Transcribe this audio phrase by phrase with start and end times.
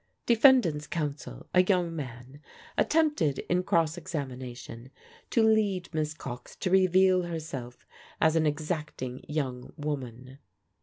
[0.25, 2.41] Defendant's counsel (a young man)
[2.75, 4.89] attempted in cross examination
[5.29, 7.85] to lead Miss Cox to reveal herself
[8.19, 10.39] as an exacting young woman.